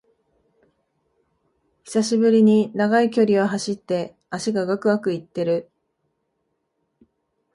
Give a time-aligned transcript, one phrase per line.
[1.83, 5.69] 久しぶりに長い距離を走って脚がガクガクいってる